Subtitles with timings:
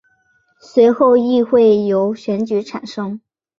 [0.59, 3.21] 随后议会由选举产生。